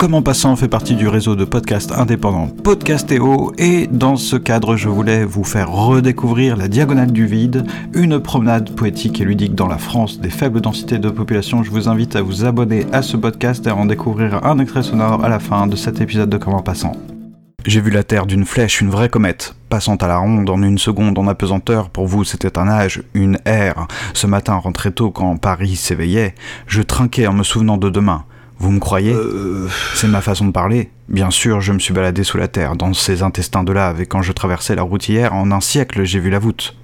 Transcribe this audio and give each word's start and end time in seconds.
Comment 0.00 0.22
Passant 0.22 0.56
fait 0.56 0.66
partie 0.66 0.94
du 0.94 1.08
réseau 1.08 1.36
de 1.36 1.44
podcasts 1.44 1.92
indépendants 1.92 2.48
Podcastéo 2.64 3.52
et 3.58 3.86
dans 3.86 4.16
ce 4.16 4.36
cadre 4.36 4.74
je 4.74 4.88
voulais 4.88 5.26
vous 5.26 5.44
faire 5.44 5.70
redécouvrir 5.70 6.56
la 6.56 6.68
Diagonale 6.68 7.12
du 7.12 7.26
Vide, 7.26 7.66
une 7.92 8.18
promenade 8.18 8.74
poétique 8.74 9.20
et 9.20 9.26
ludique 9.26 9.54
dans 9.54 9.66
la 9.66 9.76
France 9.76 10.18
des 10.18 10.30
faibles 10.30 10.62
densités 10.62 10.98
de 10.98 11.10
population. 11.10 11.62
Je 11.62 11.70
vous 11.70 11.86
invite 11.86 12.16
à 12.16 12.22
vous 12.22 12.46
abonner 12.46 12.86
à 12.94 13.02
ce 13.02 13.18
podcast 13.18 13.66
et 13.66 13.68
à 13.68 13.76
en 13.76 13.84
découvrir 13.84 14.42
un 14.46 14.58
extrait 14.58 14.84
sonore 14.84 15.22
à 15.22 15.28
la 15.28 15.38
fin 15.38 15.66
de 15.66 15.76
cet 15.76 16.00
épisode 16.00 16.30
de 16.30 16.38
Comment 16.38 16.62
Passant. 16.62 16.92
J'ai 17.66 17.82
vu 17.82 17.90
la 17.90 18.02
Terre 18.02 18.24
d'une 18.24 18.46
flèche, 18.46 18.80
une 18.80 18.88
vraie 18.88 19.10
comète, 19.10 19.54
passant 19.68 19.96
à 19.96 20.08
la 20.08 20.16
ronde 20.16 20.48
en 20.48 20.62
une 20.62 20.78
seconde 20.78 21.18
en 21.18 21.28
apesanteur, 21.28 21.90
pour 21.90 22.06
vous 22.06 22.24
c'était 22.24 22.58
un 22.58 22.68
âge, 22.68 23.02
une 23.12 23.36
ère. 23.44 23.86
Ce 24.14 24.26
matin, 24.26 24.54
rentré 24.54 24.92
tôt 24.92 25.10
quand 25.10 25.36
Paris 25.36 25.76
s'éveillait, 25.76 26.34
je 26.66 26.80
trinquais 26.80 27.26
en 27.26 27.34
me 27.34 27.42
souvenant 27.42 27.76
de 27.76 27.90
demain. 27.90 28.24
Vous 28.60 28.70
me 28.70 28.78
croyez? 28.78 29.14
Euh, 29.14 29.68
C'est 29.94 30.06
ma 30.06 30.20
façon 30.20 30.46
de 30.46 30.52
parler. 30.52 30.90
Bien 31.08 31.30
sûr, 31.30 31.62
je 31.62 31.72
me 31.72 31.78
suis 31.78 31.94
baladé 31.94 32.24
sous 32.24 32.36
la 32.36 32.46
terre, 32.46 32.76
dans 32.76 32.92
ces 32.92 33.22
intestins 33.22 33.64
de 33.64 33.72
lave, 33.72 34.02
et 34.02 34.06
quand 34.06 34.20
je 34.20 34.32
traversais 34.32 34.74
la 34.74 34.82
route 34.82 35.08
hier, 35.08 35.34
en 35.34 35.50
un 35.50 35.60
siècle, 35.60 36.04
j'ai 36.04 36.20
vu 36.20 36.28
la 36.28 36.38
voûte. 36.38 36.76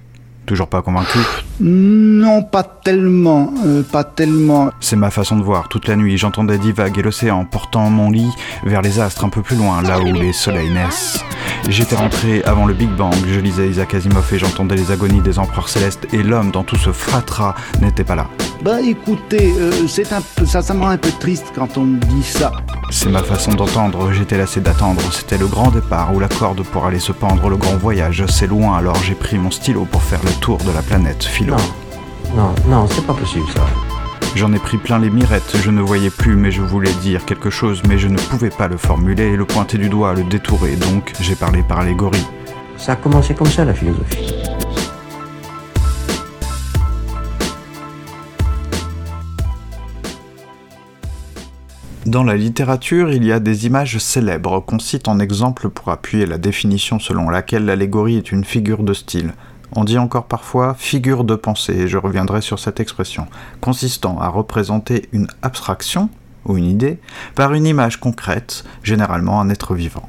Toujours 0.47 0.69
pas 0.69 0.81
convaincu 0.81 1.19
Non, 1.59 2.41
pas 2.41 2.63
tellement, 2.63 3.53
euh, 3.65 3.83
pas 3.83 4.05
tellement. 4.05 4.71
C'est 4.79 4.95
ma 4.95 5.11
façon 5.11 5.35
de 5.35 5.43
voir. 5.43 5.67
Toute 5.67 5.89
la 5.89 5.97
nuit, 5.97 6.17
j'entendais 6.17 6.57
divaguer 6.57 7.01
l'océan, 7.01 7.43
portant 7.43 7.89
mon 7.89 8.09
lit 8.09 8.31
vers 8.63 8.81
les 8.81 9.01
astres 9.01 9.25
un 9.25 9.29
peu 9.29 9.41
plus 9.41 9.57
loin, 9.57 9.81
là 9.81 9.99
où 9.99 10.13
les 10.13 10.31
soleils 10.31 10.71
naissent. 10.71 11.21
J'étais 11.67 11.97
rentré 11.97 12.43
avant 12.45 12.65
le 12.65 12.73
Big 12.73 12.89
Bang, 12.89 13.13
je 13.27 13.41
lisais 13.41 13.67
Isaac 13.67 13.93
Asimov 13.93 14.33
et 14.33 14.39
j'entendais 14.39 14.75
les 14.75 14.89
agonies 14.89 15.19
des 15.19 15.37
empereurs 15.37 15.67
célestes, 15.67 16.07
et 16.13 16.23
l'homme 16.23 16.51
dans 16.51 16.63
tout 16.63 16.77
ce 16.77 16.93
fratras 16.93 17.53
n'était 17.81 18.05
pas 18.05 18.15
là. 18.15 18.27
Bah 18.63 18.79
écoutez, 18.81 19.53
euh, 19.59 19.85
c'est 19.89 20.13
un 20.13 20.21
peu, 20.37 20.45
ça, 20.45 20.61
ça 20.61 20.73
me 20.73 20.79
rend 20.79 20.89
un 20.89 20.97
peu 20.97 21.11
triste 21.11 21.47
quand 21.53 21.77
on 21.77 21.83
me 21.83 21.99
dit 21.99 22.23
ça. 22.23 22.53
C'est 22.89 23.09
ma 23.09 23.21
façon 23.21 23.53
d'entendre, 23.53 24.11
j'étais 24.13 24.37
lassé 24.37 24.61
d'attendre, 24.61 25.01
c'était 25.11 25.37
le 25.37 25.47
grand 25.47 25.71
départ 25.71 26.13
ou 26.15 26.19
la 26.19 26.29
corde 26.29 26.63
pour 26.63 26.85
aller 26.85 26.99
se 26.99 27.11
pendre, 27.11 27.49
le 27.49 27.57
grand 27.57 27.75
voyage, 27.75 28.23
c'est 28.27 28.47
loin, 28.47 28.77
alors 28.77 28.95
j'ai 29.03 29.13
pris 29.13 29.37
mon 29.37 29.51
stylo 29.51 29.85
pour 29.85 30.01
faire 30.01 30.21
le 30.23 30.31
tour 30.39 30.57
de 30.59 30.71
la 30.71 30.81
planète, 30.81 31.23
philo. 31.23 31.55
Non, 31.55 31.63
non, 32.35 32.55
non, 32.67 32.87
c'est 32.89 33.05
pas 33.05 33.13
possible 33.13 33.45
ça. 33.53 33.61
J'en 34.35 34.53
ai 34.53 34.59
pris 34.59 34.77
plein 34.77 34.99
les 34.99 35.09
mirettes, 35.09 35.57
je 35.61 35.69
ne 35.69 35.81
voyais 35.81 36.09
plus, 36.09 36.35
mais 36.35 36.51
je 36.51 36.61
voulais 36.61 36.93
dire 37.01 37.25
quelque 37.25 37.49
chose, 37.49 37.81
mais 37.87 37.97
je 37.97 38.07
ne 38.07 38.17
pouvais 38.17 38.49
pas 38.49 38.67
le 38.67 38.77
formuler, 38.77 39.35
le 39.35 39.45
pointer 39.45 39.77
du 39.77 39.89
doigt, 39.89 40.13
le 40.13 40.23
détourer, 40.23 40.75
donc 40.75 41.11
j'ai 41.19 41.35
parlé 41.35 41.63
par 41.63 41.79
allégorie. 41.79 42.25
Ça 42.77 42.93
a 42.93 42.95
commencé 42.95 43.33
comme 43.33 43.47
ça 43.47 43.65
la 43.65 43.73
philosophie. 43.73 44.33
Dans 52.07 52.23
la 52.23 52.37
littérature, 52.37 53.11
il 53.11 53.25
y 53.25 53.33
a 53.33 53.41
des 53.41 53.65
images 53.65 53.97
célèbres 53.97 54.61
qu'on 54.61 54.79
cite 54.79 55.09
en 55.09 55.19
exemple 55.19 55.67
pour 55.67 55.89
appuyer 55.89 56.25
la 56.25 56.37
définition 56.37 56.99
selon 56.99 57.29
laquelle 57.29 57.65
l'allégorie 57.65 58.15
est 58.15 58.31
une 58.31 58.45
figure 58.45 58.83
de 58.83 58.93
style. 58.93 59.33
On 59.75 59.83
dit 59.83 59.97
encore 59.97 60.27
parfois 60.27 60.73
figure 60.73 61.25
de 61.25 61.35
pensée, 61.35 61.73
et 61.73 61.87
je 61.89 61.97
reviendrai 61.97 62.39
sur 62.39 62.59
cette 62.59 62.79
expression, 62.79 63.27
consistant 63.59 64.21
à 64.21 64.29
représenter 64.29 65.09
une 65.11 65.27
abstraction 65.41 66.09
ou 66.45 66.55
une 66.55 66.63
idée 66.63 66.97
par 67.35 67.53
une 67.53 67.65
image 67.65 67.99
concrète, 67.99 68.63
généralement 68.83 69.41
un 69.41 69.49
être 69.49 69.75
vivant. 69.75 70.07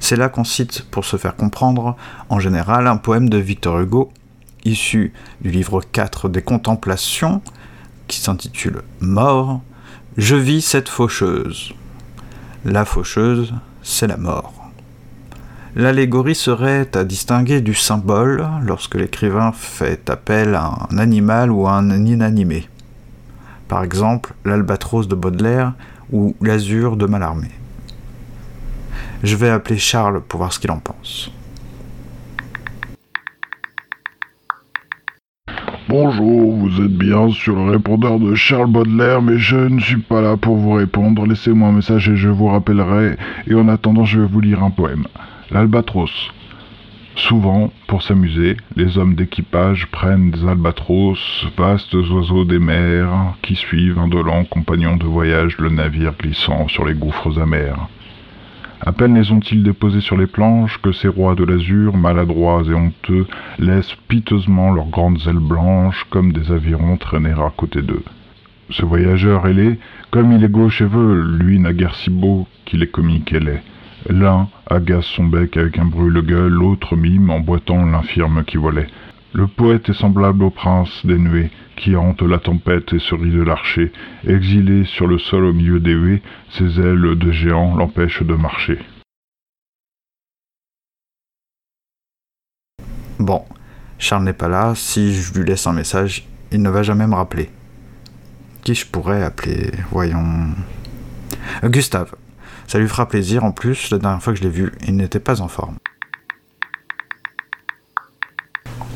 C'est 0.00 0.16
là 0.16 0.28
qu'on 0.28 0.44
cite, 0.44 0.82
pour 0.90 1.06
se 1.06 1.16
faire 1.16 1.34
comprendre, 1.36 1.96
en 2.28 2.40
général 2.40 2.88
un 2.88 2.98
poème 2.98 3.30
de 3.30 3.38
Victor 3.38 3.80
Hugo, 3.80 4.12
issu 4.66 5.14
du 5.40 5.50
livre 5.50 5.80
4 5.80 6.28
des 6.28 6.42
Contemplations, 6.42 7.40
qui 8.06 8.20
s'intitule 8.20 8.82
Mort, 9.00 9.62
je 10.18 10.34
vis 10.34 10.62
cette 10.62 10.88
faucheuse. 10.88 11.72
La 12.64 12.84
faucheuse, 12.84 13.54
c'est 13.84 14.08
la 14.08 14.16
mort. 14.16 14.52
L'allégorie 15.76 16.34
serait 16.34 16.90
à 16.96 17.04
distinguer 17.04 17.60
du 17.60 17.72
symbole 17.72 18.44
lorsque 18.62 18.96
l'écrivain 18.96 19.52
fait 19.52 20.10
appel 20.10 20.56
à 20.56 20.88
un 20.90 20.98
animal 20.98 21.52
ou 21.52 21.68
à 21.68 21.74
un 21.74 22.04
inanimé. 22.04 22.68
Par 23.68 23.84
exemple, 23.84 24.34
l'albatros 24.44 25.06
de 25.06 25.14
Baudelaire 25.14 25.74
ou 26.10 26.34
l'azur 26.40 26.96
de 26.96 27.06
Mallarmé. 27.06 27.50
Je 29.22 29.36
vais 29.36 29.50
appeler 29.50 29.78
Charles 29.78 30.20
pour 30.20 30.38
voir 30.38 30.52
ce 30.52 30.58
qu'il 30.58 30.72
en 30.72 30.80
pense. 30.80 31.30
Bonjour, 35.88 36.52
vous 36.52 36.82
êtes 36.82 36.92
bien 36.92 37.30
sur 37.30 37.56
le 37.56 37.70
répondeur 37.70 38.20
de 38.20 38.34
Charles 38.34 38.70
Baudelaire, 38.70 39.22
mais 39.22 39.38
je 39.38 39.56
ne 39.56 39.80
suis 39.80 39.96
pas 39.96 40.20
là 40.20 40.36
pour 40.36 40.56
vous 40.56 40.72
répondre. 40.72 41.24
Laissez-moi 41.24 41.70
un 41.70 41.72
message 41.72 42.10
et 42.10 42.16
je 42.16 42.28
vous 42.28 42.48
rappellerai. 42.48 43.16
Et 43.46 43.54
en 43.54 43.68
attendant, 43.68 44.04
je 44.04 44.20
vais 44.20 44.26
vous 44.26 44.42
lire 44.42 44.62
un 44.62 44.68
poème. 44.68 45.06
L'albatros. 45.50 46.30
Souvent, 47.16 47.72
pour 47.86 48.02
s'amuser, 48.02 48.58
les 48.76 48.98
hommes 48.98 49.14
d'équipage 49.14 49.86
prennent 49.86 50.30
des 50.30 50.46
albatros, 50.46 51.46
vastes 51.56 51.94
oiseaux 51.94 52.44
des 52.44 52.58
mers, 52.58 53.34
qui 53.40 53.54
suivent, 53.54 53.98
indolents 53.98 54.44
compagnons 54.44 54.98
de 54.98 55.06
voyage, 55.06 55.56
le 55.58 55.70
navire 55.70 56.12
glissant 56.18 56.68
sur 56.68 56.84
les 56.84 56.94
gouffres 56.94 57.40
amers. 57.40 57.88
À 58.80 58.92
peine 58.92 59.14
les 59.14 59.32
ont-ils 59.32 59.62
déposés 59.62 60.00
sur 60.00 60.16
les 60.16 60.28
planches 60.28 60.80
que 60.80 60.92
ces 60.92 61.08
rois 61.08 61.34
de 61.34 61.44
l'azur, 61.44 61.96
maladroits 61.96 62.62
et 62.68 62.74
honteux, 62.74 63.26
laissent 63.58 63.96
piteusement 64.06 64.70
leurs 64.70 64.88
grandes 64.88 65.20
ailes 65.26 65.40
blanches 65.40 66.06
comme 66.10 66.32
des 66.32 66.52
avirons 66.52 66.96
traîner 66.96 67.32
à 67.32 67.52
côté 67.56 67.82
d'eux. 67.82 68.04
Ce 68.70 68.84
voyageur 68.84 69.46
ailé, 69.46 69.78
comme 70.10 70.32
il 70.32 70.44
est 70.44 70.50
gauche 70.50 70.80
et 70.80 70.86
veut, 70.86 71.22
lui 71.22 71.58
n'a 71.58 71.72
guère 71.72 71.94
si 71.96 72.10
beau 72.10 72.46
qu'il 72.64 72.82
est 72.82 72.90
comique 72.90 73.32
et 73.32 73.40
laid. 73.40 73.62
L'un 74.08 74.48
agace 74.70 75.06
son 75.06 75.24
bec 75.24 75.56
avec 75.56 75.78
un 75.78 75.84
brûle-gueule, 75.84 76.52
l'autre 76.52 76.94
mime 76.94 77.30
en 77.30 77.40
boitant 77.40 77.84
l'infirme 77.84 78.44
qui 78.44 78.58
volait. 78.58 78.86
Le 79.34 79.46
poète 79.46 79.88
est 79.90 79.94
semblable 79.94 80.42
au 80.42 80.50
prince 80.50 81.04
des 81.04 81.18
nuées, 81.18 81.50
qui 81.76 81.94
hante 81.96 82.22
la 82.22 82.38
tempête 82.38 82.92
et 82.92 82.98
se 82.98 83.14
rit 83.14 83.30
de 83.30 83.42
l'archer. 83.42 83.92
Exilé 84.26 84.84
sur 84.84 85.06
le 85.06 85.18
sol 85.18 85.44
au 85.44 85.52
milieu 85.52 85.80
des 85.80 85.92
huées, 85.92 86.22
ses 86.50 86.80
ailes 86.80 87.14
de 87.18 87.30
géant 87.30 87.76
l'empêchent 87.76 88.22
de 88.22 88.34
marcher. 88.34 88.78
Bon, 93.18 93.44
Charles 93.98 94.24
n'est 94.24 94.32
pas 94.32 94.48
là, 94.48 94.74
si 94.74 95.12
je 95.12 95.34
lui 95.34 95.44
laisse 95.44 95.66
un 95.66 95.72
message, 95.72 96.26
il 96.52 96.62
ne 96.62 96.70
va 96.70 96.82
jamais 96.82 97.06
me 97.06 97.14
rappeler. 97.14 97.50
Qui 98.62 98.74
je 98.74 98.86
pourrais 98.86 99.22
appeler 99.22 99.72
Voyons. 99.90 100.54
Gustave. 101.64 102.14
Ça 102.66 102.78
lui 102.78 102.88
fera 102.88 103.08
plaisir, 103.08 103.44
en 103.44 103.52
plus, 103.52 103.90
la 103.90 103.98
dernière 103.98 104.22
fois 104.22 104.32
que 104.32 104.38
je 104.38 104.44
l'ai 104.44 104.50
vu, 104.50 104.72
il 104.86 104.96
n'était 104.96 105.20
pas 105.20 105.40
en 105.40 105.48
forme. 105.48 105.76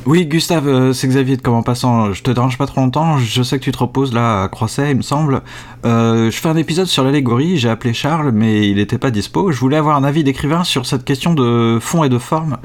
Oui, 0.04 0.26
Gustave, 0.26 0.66
euh, 0.66 0.92
c'est 0.92 1.06
Xavier 1.06 1.36
de 1.36 1.42
Comment 1.42 1.62
Passant. 1.62 2.12
Je 2.12 2.22
te 2.24 2.30
dérange 2.32 2.58
pas 2.58 2.66
trop 2.66 2.80
longtemps, 2.80 3.18
je 3.18 3.42
sais 3.42 3.58
que 3.58 3.64
tu 3.64 3.70
te 3.70 3.78
reposes 3.78 4.12
là 4.12 4.42
à 4.42 4.48
Croisset, 4.48 4.90
il 4.90 4.96
me 4.96 5.02
semble. 5.02 5.42
Euh, 5.84 6.30
je 6.30 6.36
fais 6.40 6.48
un 6.48 6.56
épisode 6.56 6.86
sur 6.86 7.04
l'allégorie, 7.04 7.56
j'ai 7.56 7.68
appelé 7.68 7.94
Charles, 7.94 8.32
mais 8.32 8.68
il 8.68 8.76
n'était 8.76 8.98
pas 8.98 9.12
dispo. 9.12 9.52
Je 9.52 9.60
voulais 9.60 9.76
avoir 9.76 9.96
un 9.96 10.02
avis 10.02 10.24
d'écrivain 10.24 10.64
sur 10.64 10.86
cette 10.86 11.04
question 11.04 11.34
de 11.34 11.78
fond 11.80 12.02
et 12.02 12.08
de 12.08 12.18
forme, 12.18 12.58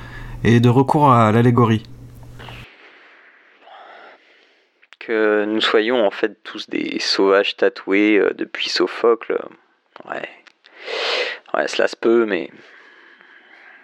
et 0.43 0.59
de 0.59 0.69
recours 0.69 1.11
à 1.11 1.31
l'allégorie. 1.31 1.83
que 5.07 5.45
nous 5.45 5.61
soyons 5.61 6.05
en 6.05 6.11
fait 6.11 6.43
tous 6.43 6.69
des 6.69 6.99
sauvages 6.99 7.55
tatoués 7.55 8.17
euh, 8.17 8.33
depuis 8.33 8.67
Sophocle, 8.67 9.39
ouais, 10.09 10.27
ouais, 11.53 11.67
cela 11.69 11.87
se 11.87 11.95
peut, 11.95 12.25
mais 12.25 12.51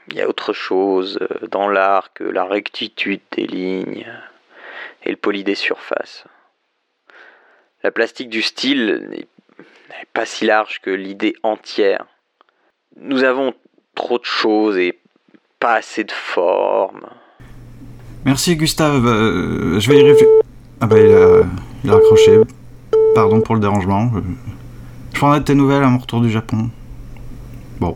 il 0.10 0.18
y 0.18 0.22
a 0.22 0.28
autre 0.28 0.54
chose 0.54 1.20
euh, 1.22 1.48
dans 1.48 1.70
l'art 1.70 2.14
que 2.14 2.24
la 2.24 2.46
rectitude 2.46 3.22
des 3.32 3.48
lignes 3.48 4.06
et 5.04 5.10
le 5.10 5.18
poli 5.18 5.44
des 5.44 5.56
surfaces. 5.56 6.26
La 7.84 7.92
plastique 7.92 8.30
du 8.30 8.42
style 8.42 9.08
n'est 9.10 9.28
pas 10.14 10.26
si 10.26 10.46
large 10.46 10.80
que 10.82 10.90
l'idée 10.90 11.36
entière. 11.44 12.06
Nous 13.00 13.24
avons 13.24 13.54
trop 13.96 14.20
de 14.20 14.26
choses 14.26 14.78
et 14.78 15.00
pas 15.60 15.76
assez 15.76 16.04
de 16.04 16.12
formes. 16.12 17.08
Merci 18.26 18.56
Gustave, 18.56 19.06
euh, 19.06 19.80
je 19.80 19.90
vais 19.90 20.00
y 20.00 20.04
réfléchir. 20.04 20.28
Ah 20.80 20.88
bah 20.88 21.00
il 21.00 21.14
a, 21.14 21.44
il 21.84 21.90
a 21.90 21.94
raccroché. 21.94 22.40
Pardon 23.16 23.42
pour 23.42 23.56
le 23.56 23.62
dérangement. 23.62 24.12
Euh, 24.16 24.22
Je 25.14 25.20
prendrai 25.20 25.44
tes 25.44 25.56
nouvelles 25.56 25.84
à 25.84 25.88
mon 25.88 26.00
retour 26.00 26.22
du 26.22 26.30
Japon. 26.30 26.70
Bon. 27.80 27.96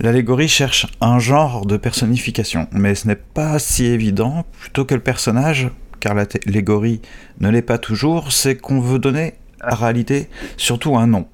L'allégorie 0.00 0.48
cherche 0.48 0.86
un 1.00 1.18
genre 1.18 1.66
de 1.66 1.76
personnification, 1.76 2.66
mais 2.72 2.94
ce 2.94 3.06
n'est 3.06 3.14
pas 3.14 3.58
si 3.58 3.86
évident. 3.86 4.44
Plutôt 4.60 4.84
que 4.84 4.94
le 4.94 5.00
personnage, 5.00 5.70
car 6.00 6.14
la- 6.14 6.26
l'allégorie 6.46 7.00
ne 7.40 7.48
l'est 7.48 7.62
pas 7.62 7.78
toujours, 7.78 8.32
c'est 8.32 8.56
qu'on 8.56 8.80
veut 8.80 8.98
donner 8.98 9.34
à 9.60 9.74
réalité 9.74 10.28
surtout 10.56 10.96
un 10.96 11.06
nom. 11.06 11.26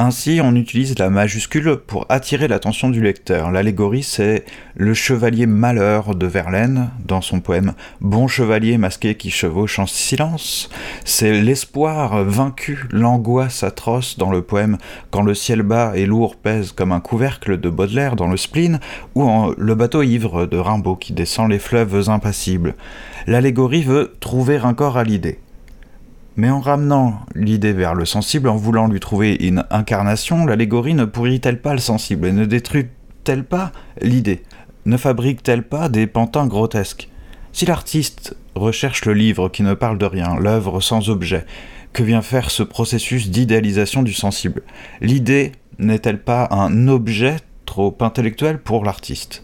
Ainsi, 0.00 0.40
on 0.40 0.54
utilise 0.54 0.96
la 1.00 1.10
majuscule 1.10 1.76
pour 1.84 2.06
attirer 2.08 2.46
l'attention 2.46 2.88
du 2.88 3.02
lecteur. 3.02 3.50
L'allégorie, 3.50 4.04
c'est 4.04 4.44
le 4.76 4.94
chevalier 4.94 5.46
malheur 5.46 6.14
de 6.14 6.24
Verlaine, 6.24 6.90
dans 7.04 7.20
son 7.20 7.40
poème 7.40 7.74
Bon 8.00 8.28
chevalier 8.28 8.78
masqué 8.78 9.16
qui 9.16 9.32
chevauche 9.32 9.80
en 9.80 9.86
silence. 9.86 10.70
C'est 11.04 11.40
l'espoir 11.40 12.22
vaincu, 12.22 12.86
l'angoisse 12.92 13.64
atroce 13.64 14.18
dans 14.18 14.30
le 14.30 14.42
poème 14.42 14.78
Quand 15.10 15.22
le 15.22 15.34
ciel 15.34 15.62
bas 15.62 15.90
et 15.96 16.06
lourd 16.06 16.36
pèse 16.36 16.70
comme 16.70 16.92
un 16.92 17.00
couvercle 17.00 17.58
de 17.58 17.68
Baudelaire 17.68 18.14
dans 18.14 18.28
le 18.28 18.36
spleen, 18.36 18.78
ou 19.16 19.28
Le 19.58 19.74
bateau 19.74 20.04
ivre 20.04 20.46
de 20.46 20.58
Rimbaud 20.58 20.94
qui 20.94 21.12
descend 21.12 21.50
les 21.50 21.58
fleuves 21.58 22.08
impassibles. 22.08 22.76
L'allégorie 23.26 23.82
veut 23.82 24.14
trouver 24.20 24.58
un 24.58 24.74
corps 24.74 24.96
à 24.96 25.02
l'idée. 25.02 25.40
Mais 26.38 26.50
en 26.50 26.60
ramenant 26.60 27.18
l'idée 27.34 27.72
vers 27.72 27.96
le 27.96 28.04
sensible, 28.04 28.48
en 28.48 28.54
voulant 28.54 28.86
lui 28.86 29.00
trouver 29.00 29.34
une 29.34 29.64
incarnation, 29.70 30.46
l'allégorie 30.46 30.94
ne 30.94 31.04
pourrit-elle 31.04 31.60
pas 31.60 31.72
le 31.72 31.80
sensible 31.80 32.28
et 32.28 32.32
ne 32.32 32.44
détruit-elle 32.44 33.42
pas 33.42 33.72
l'idée? 34.00 34.44
Ne 34.86 34.96
fabrique-t-elle 34.96 35.64
pas 35.64 35.88
des 35.88 36.06
pantins 36.06 36.46
grotesques? 36.46 37.08
Si 37.52 37.66
l'artiste 37.66 38.36
recherche 38.54 39.04
le 39.04 39.14
livre 39.14 39.48
qui 39.48 39.64
ne 39.64 39.74
parle 39.74 39.98
de 39.98 40.06
rien, 40.06 40.36
l'œuvre 40.38 40.80
sans 40.80 41.10
objet, 41.10 41.44
que 41.92 42.04
vient 42.04 42.22
faire 42.22 42.52
ce 42.52 42.62
processus 42.62 43.30
d'idéalisation 43.30 44.04
du 44.04 44.12
sensible? 44.12 44.62
L'idée 45.00 45.50
n'est-elle 45.80 46.22
pas 46.22 46.46
un 46.52 46.86
objet 46.86 47.38
trop 47.66 47.98
intellectuel 47.98 48.60
pour 48.60 48.84
l'artiste? 48.84 49.42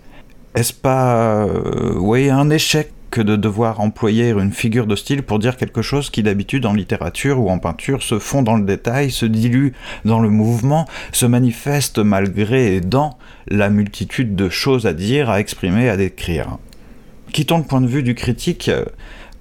Est-ce 0.55 0.73
pas 0.73 1.17
euh, 1.17 2.31
un 2.31 2.51
échec 2.51 2.94
que 3.15 3.21
de 3.21 3.37
devoir 3.37 3.79
employer 3.79 4.31
une 4.31 4.51
figure 4.51 4.89
de 4.89 4.97
style 4.97 5.23
pour 5.23 5.39
dire 5.39 5.57
quelque 5.57 5.83
chose 5.83 6.11
qui 6.11 6.25
d'habitude 6.25 6.67
en 6.67 6.75
littérature 6.75 7.39
ou 7.39 7.49
en 7.49 7.61
peinture 7.61 8.03
se 8.03 8.19
fond 8.19 8.43
dans 8.43 8.57
le 8.57 8.65
détail, 8.65 9.13
se 9.13 9.25
dilue 9.25 9.69
dans 10.05 10.19
le 10.19 10.31
mouvement, 10.31 10.85
se 11.13 11.25
manifeste 11.25 12.01
malgré 12.01 12.75
et 12.75 12.81
dans 12.81 13.17
la 13.47 13.71
multitude 13.71 14.35
de 14.35 14.49
choses 14.49 14.85
à 14.85 14.95
dire, 14.95 15.31
à 15.31 15.39
exprimer, 15.39 15.89
à 15.89 15.97
décrire. 15.97 16.59
Quittons 17.33 17.59
le 17.59 17.63
point 17.63 17.81
de 17.81 17.87
vue 17.87 18.03
du 18.03 18.17
critique 18.17 18.69
euh, 18.69 18.85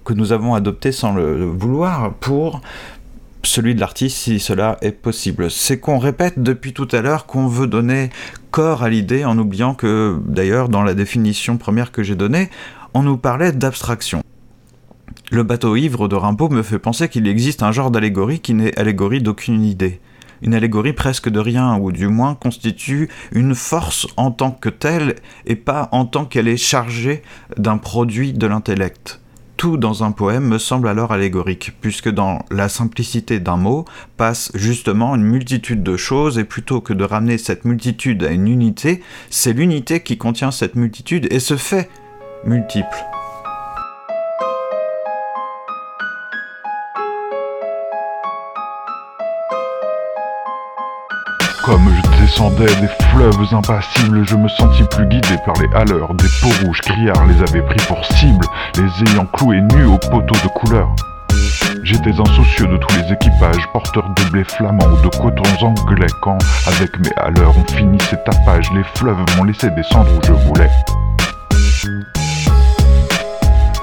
que 0.05 0.13
nous 0.13 0.33
avons 0.33 0.53
adopté 0.53 0.91
sans 0.91 1.11
le 1.11 1.43
vouloir 1.45 2.13
pour 2.13 2.61
celui 3.41 3.73
de 3.73 3.79
l'artiste 3.79 4.17
si 4.17 4.39
cela 4.39 4.77
est 4.83 4.91
possible. 4.91 5.49
C'est 5.49 5.79
qu'on 5.79 5.97
répète 5.97 6.37
depuis 6.37 6.73
tout 6.73 6.87
à 6.91 7.01
l'heure 7.01 7.25
qu'on 7.25 7.47
veut 7.47 7.65
donner 7.65 8.11
corps 8.51 8.83
à 8.83 8.89
l'idée 8.89 9.25
en 9.25 9.35
oubliant 9.39 9.73
que 9.73 10.19
d'ailleurs 10.27 10.69
dans 10.69 10.83
la 10.83 10.93
définition 10.93 11.57
première 11.57 11.91
que 11.91 12.03
j'ai 12.03 12.15
donnée, 12.15 12.51
on 12.94 13.04
nous 13.04 13.18
parlait 13.18 13.51
d'abstraction. 13.51 14.22
Le 15.31 15.44
bateau 15.44 15.75
ivre 15.75 16.07
de 16.07 16.16
Rimbaud 16.16 16.50
me 16.50 16.62
fait 16.62 16.80
penser 16.80 17.10
qu'il 17.10 17.28
existe 17.28 17.63
un 17.63 17.72
genre 17.72 17.92
d'allégorie 17.92 18.40
qui 18.40 18.54
n'est 18.54 18.78
allégorie 18.78 19.22
d'aucune 19.22 19.63
idée. 19.63 20.00
Une 20.44 20.54
allégorie 20.54 20.94
presque 20.94 21.30
de 21.30 21.40
rien, 21.40 21.78
ou 21.78 21.92
du 21.92 22.07
moins 22.07 22.36
constitue 22.36 23.10
une 23.31 23.56
force 23.56 24.07
en 24.18 24.31
tant 24.31 24.51
que 24.51 24.69
telle, 24.69 25.16
et 25.45 25.56
pas 25.56 25.90
en 25.92 26.06
tant 26.06 26.25
qu'elle 26.25 26.48
est 26.48 26.57
chargée 26.57 27.24
d'un 27.57 27.78
produit 27.78 28.34
de 28.34 28.45
l'intellect. 28.45 29.22
Tout 29.56 29.78
dans 29.78 30.04
un 30.04 30.12
poème 30.12 30.45
me 30.45 30.57
semble 30.57 30.90
alors 30.90 31.13
allégorique, 31.13 31.72
puisque 31.80 32.10
dans 32.10 32.44
la 32.51 32.68
simplicité 32.68 33.40
d'un 33.40 33.56
mot 33.56 33.86
passe 34.18 34.51
justement 34.54 35.16
une 35.16 35.24
multitude 35.24 35.81
de 35.81 35.95
choses, 35.95 36.38
et 36.38 36.44
plutôt 36.44 36.81
que 36.81 36.94
de 36.94 37.06
ramener 37.06 37.38
cette 37.38 37.63
multitude 37.63 38.24
à 38.24 38.31
une 38.31 38.48
unité, 38.48 39.01
c'est 39.30 39.54
l'unité 39.54 40.01
qui 40.01 40.18
contient 40.18 40.51
cette 40.51 40.75
multitude 40.75 41.28
et 41.31 41.40
se 41.40 41.56
fait 41.56 41.90
multiples. 42.45 43.06
Comme 51.63 51.90
je 51.90 52.22
descendais 52.22 52.66
des 52.66 52.88
fleuves 53.12 53.54
impassibles, 53.54 54.28
je 54.28 54.36
me 54.36 54.50
sentis 54.50 54.84
plus 54.92 55.06
guidé 55.06 55.38
par 55.45 55.56
les 55.62 55.74
haleurs. 55.75 56.13
Des 56.16 56.28
peaux 56.42 56.66
rouges 56.66 56.81
criards 56.81 57.25
les 57.25 57.42
avaient 57.42 57.66
pris 57.66 57.80
pour 57.88 58.04
cible, 58.06 58.45
les 58.75 59.12
ayant 59.12 59.25
cloués 59.28 59.62
nus 59.62 59.86
aux 59.86 59.98
poteaux 59.98 60.36
de 60.44 60.50
couleur. 60.50 60.90
J'étais 61.84 62.19
insoucieux 62.19 62.68
de 62.68 62.78
tous 62.78 62.95
les 62.98 63.13
équipages, 63.13 63.68
porteurs 63.72 64.10
de 64.10 64.30
blé 64.31 64.44
flamand 64.44 64.86
ou 64.86 65.01
de 65.01 65.10
cotons 65.18 65.66
anglais, 65.66 66.07
quand, 66.22 66.38
avec 66.68 66.98
mes 67.00 67.13
haleurs, 67.18 67.54
on 67.57 67.74
finissait 67.74 68.19
tapage, 68.25 68.69
les 68.74 68.84
fleuves 68.95 69.24
m'ont 69.38 69.44
laissé 69.44 69.69
descendre 69.72 70.12
où 70.18 70.25
je 70.25 70.34
voulais 70.34 70.69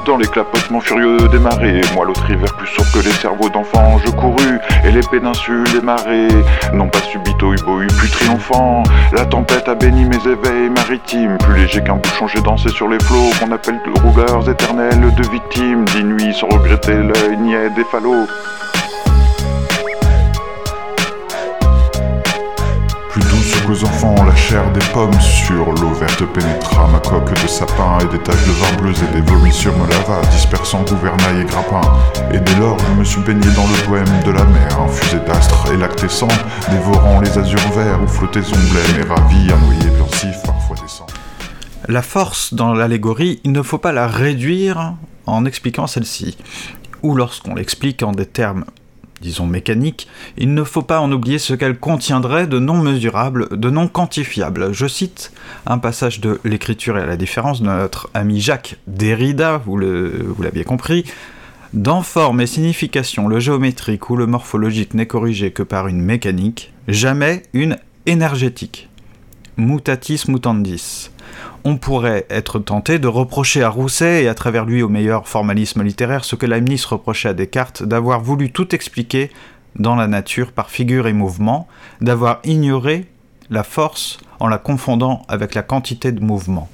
dans 0.07 0.17
les 0.17 0.27
clapotements 0.27 0.81
furieux 0.81 1.29
des 1.29 1.39
marées. 1.39 1.81
Moi, 1.95 2.07
l'autre 2.07 2.29
hiver 2.31 2.53
plus 2.57 2.67
sourd 2.69 2.85
que 2.93 2.99
les 2.99 3.13
cerveaux 3.13 3.49
d'enfants, 3.49 3.99
je 4.05 4.11
courus, 4.11 4.59
et 4.85 4.91
les 4.91 5.01
péninsules, 5.11 5.65
les 5.75 5.81
marées, 5.81 6.29
n'ont 6.73 6.89
pas 6.89 7.01
subito 7.01 7.53
eu 7.53 7.87
plus 7.87 8.11
triomphant. 8.11 8.83
La 9.13 9.25
tempête 9.25 9.69
a 9.69 9.75
béni 9.75 10.05
mes 10.05 10.17
éveils 10.17 10.71
maritimes, 10.71 11.37
plus 11.39 11.61
léger 11.61 11.83
qu'un 11.83 11.97
bouchon, 11.97 12.27
j'ai 12.29 12.41
dansé 12.41 12.69
sur 12.71 12.89
les 12.89 12.99
flots, 13.01 13.31
qu'on 13.39 13.53
appelle 13.53 13.81
rouleurs 14.03 14.49
éternels 14.49 15.15
de 15.15 15.29
victimes, 15.29 15.85
dix 15.87 16.05
nuits 16.05 16.35
sans 16.35 16.49
regretter 16.49 16.95
l'œil 16.95 17.37
niais 17.39 17.71
des 17.71 17.85
falots. 17.85 18.27
aux 23.71 23.85
enfants 23.85 24.20
chair 24.51 24.73
des 24.73 24.85
pommes 24.93 25.21
sur 25.21 25.65
l'eau 25.75 25.93
verte 25.95 26.25
pénétra 26.35 26.89
ma 26.89 26.99
coque 26.99 27.41
de 27.41 27.47
sapin 27.47 27.99
et 28.01 28.07
des 28.07 28.19
taches 28.19 28.45
de 28.47 28.51
vin 28.51 28.83
bleu 28.83 28.91
et 28.91 29.15
des 29.15 29.31
vomissures 29.31 29.77
me 29.77 29.89
lava, 29.89 30.21
dispersant 30.33 30.83
gouvernail 30.83 31.43
et 31.43 31.45
grappin. 31.45 31.81
Et 32.33 32.41
dès 32.41 32.57
lors, 32.57 32.77
je 32.79 32.99
me 32.99 33.05
suis 33.05 33.21
baigné 33.21 33.47
dans 33.55 33.67
le 33.67 33.87
poème 33.87 34.23
de 34.27 34.33
la 34.33 34.45
mer, 34.45 34.81
infusé 34.81 35.19
d'astres 35.21 35.73
et 35.73 35.77
lactescents, 35.77 36.27
dévorant 36.69 37.21
les 37.21 37.39
azurs 37.39 37.71
verts 37.77 38.03
où 38.03 38.09
flottaient 38.09 38.41
omblèmes 38.41 39.01
et 39.01 39.09
ravis, 39.09 39.53
un 39.53 39.59
noyer 39.67 39.97
pensif 40.01 40.37
parfois 40.45 40.77
descend. 40.83 41.07
La 41.87 42.03
force 42.03 42.53
dans 42.53 42.75
l'allégorie, 42.75 43.41
il 43.45 43.53
ne 43.53 43.63
faut 43.63 43.79
pas 43.79 43.93
la 43.93 44.09
réduire 44.09 44.95
en 45.27 45.45
expliquant 45.45 45.87
celle-ci, 45.87 46.37
ou 47.05 47.15
lorsqu'on 47.15 47.55
l'explique 47.55 48.03
en 48.03 48.11
des 48.11 48.27
termes 48.27 48.65
disons 49.21 49.47
mécanique, 49.47 50.09
il 50.37 50.55
ne 50.55 50.65
faut 50.65 50.83
pas 50.83 51.01
en 51.01 51.13
oublier 51.13 51.39
ce 51.39 51.55
qu'elle 51.55 51.79
contiendrait 51.79 52.47
de 52.47 52.59
non 52.59 52.79
mesurable, 52.79 53.49
de 53.57 53.71
non 53.71 53.89
quantifiable. 53.89 54.73
Je 54.73 54.87
cite 54.87 55.33
un 55.67 55.79
passage 55.79 56.21
de 56.21 56.41
l'écriture 56.45 56.99
et 56.99 57.03
à 57.03 57.07
la 57.07 57.17
différence 57.17 57.61
de 57.61 57.67
notre 57.67 58.11
ami 58.15 58.41
Jacques 58.41 58.77
Derrida, 58.87 59.59
vous 59.59 59.77
l'aviez 59.77 60.65
compris. 60.65 61.05
Dans 61.73 62.03
forme 62.03 62.41
et 62.41 62.47
signification, 62.47 63.29
le 63.29 63.39
géométrique 63.39 64.11
ou 64.11 64.17
le 64.17 64.27
morphologique 64.27 64.95
n'est 64.95 65.07
corrigé 65.07 65.53
que 65.53 65.63
par 65.63 65.87
une 65.87 66.01
mécanique, 66.01 66.73
jamais 66.89 67.45
une 67.53 67.79
énergétique. 68.07 68.89
Mutatis 69.57 70.25
mutandis 70.27 71.10
on 71.65 71.77
pourrait 71.77 72.27
être 72.31 72.59
tenté 72.59 72.99
de 72.99 73.09
reprocher 73.09 73.63
à 73.63 73.69
Rousset 73.69 74.25
et 74.25 74.29
à 74.29 74.35
travers 74.35 74.65
lui 74.65 74.83
au 74.83 74.89
meilleur 74.89 75.29
formalisme 75.29 75.83
littéraire 75.83 76.25
ce 76.25 76.37
que 76.37 76.47
Leibniz 76.47 76.85
reprochait 76.85 77.29
à 77.29 77.35
Descartes 77.35 77.83
d'avoir 77.83 78.21
voulu 78.21 78.51
tout 78.53 78.75
expliquer 78.75 79.31
dans 79.77 79.95
la 79.95 80.07
nature 80.07 80.53
par 80.53 80.71
figure 80.71 81.07
et 81.07 81.13
mouvement, 81.13 81.69
d'avoir 82.01 82.41
ignoré 82.45 83.07
la 83.51 83.63
force 83.63 84.19
en 84.39 84.49
la 84.49 84.59
confondant 84.59 85.23
avec 85.29 85.55
la 85.55 85.63
quantité 85.63 86.13
de 86.13 86.21
mouvement. 86.21 86.69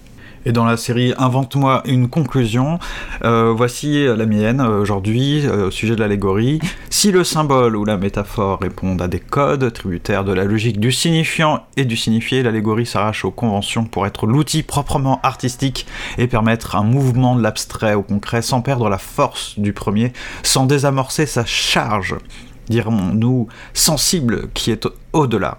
Et 0.47 0.53
dans 0.53 0.65
la 0.65 0.76
série 0.76 1.12
Invente-moi 1.19 1.83
une 1.87 2.09
conclusion, 2.09 2.79
euh, 3.25 3.53
voici 3.53 4.07
la 4.07 4.26
mienne 4.26 4.61
aujourd'hui 4.61 5.45
euh, 5.45 5.67
au 5.67 5.71
sujet 5.73 5.97
de 5.97 6.00
l'allégorie. 6.00 6.61
Si 6.88 7.11
le 7.11 7.25
symbole 7.25 7.75
ou 7.75 7.85
la 7.85 7.97
métaphore 7.97 8.61
répondent 8.61 9.03
à 9.03 9.09
des 9.09 9.19
codes 9.19 9.73
tributaires 9.73 10.25
de 10.25 10.33
la 10.33 10.45
logique 10.45 10.79
du 10.79 10.93
signifiant 10.93 11.67
et 11.76 11.85
du 11.85 11.97
signifié, 11.97 12.45
l'allégorie 12.45 12.87
s'arrache 12.87 13.25
aux 13.25 13.33
conventions 13.33 13.87
pour 13.87 14.07
être 14.07 14.29
l'outil 14.29 14.62
proprement 14.62 15.21
artistique 15.25 15.85
et 16.17 16.29
permettre 16.29 16.76
un 16.76 16.85
mouvement 16.85 17.35
de 17.35 17.43
l'abstrait 17.43 17.95
au 17.95 18.03
concret 18.03 18.41
sans 18.41 18.61
perdre 18.61 18.88
la 18.88 18.99
force 18.99 19.59
du 19.59 19.73
premier, 19.73 20.12
sans 20.45 20.67
désamorcer 20.67 21.26
sa 21.26 21.45
charge, 21.45 22.15
dirons-nous, 22.69 23.49
sensible 23.75 24.49
qui 24.55 24.71
est 24.71 24.87
au-delà. 25.12 25.59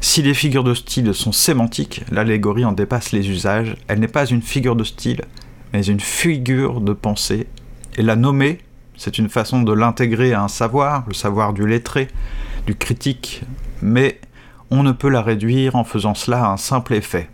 Si 0.00 0.22
les 0.22 0.34
figures 0.34 0.64
de 0.64 0.74
style 0.74 1.14
sont 1.14 1.32
sémantiques, 1.32 2.02
l'allégorie 2.10 2.64
en 2.64 2.72
dépasse 2.72 3.12
les 3.12 3.28
usages. 3.28 3.76
Elle 3.88 4.00
n'est 4.00 4.08
pas 4.08 4.26
une 4.26 4.42
figure 4.42 4.76
de 4.76 4.84
style, 4.84 5.22
mais 5.72 5.84
une 5.84 6.00
figure 6.00 6.80
de 6.80 6.92
pensée. 6.92 7.46
Et 7.96 8.02
la 8.02 8.16
nommer, 8.16 8.58
c'est 8.96 9.18
une 9.18 9.28
façon 9.28 9.62
de 9.62 9.72
l'intégrer 9.72 10.32
à 10.32 10.42
un 10.42 10.48
savoir, 10.48 11.04
le 11.08 11.14
savoir 11.14 11.52
du 11.52 11.66
lettré, 11.66 12.08
du 12.66 12.74
critique, 12.74 13.42
mais 13.82 14.20
on 14.70 14.82
ne 14.82 14.92
peut 14.92 15.08
la 15.08 15.22
réduire 15.22 15.76
en 15.76 15.84
faisant 15.84 16.14
cela 16.14 16.44
à 16.44 16.52
un 16.52 16.56
simple 16.56 16.94
effet. 16.94 17.28